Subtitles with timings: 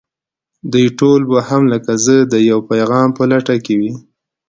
[0.71, 3.91] دوی ټول به هم لکه زه د يوه پيغام په لټه کې وي.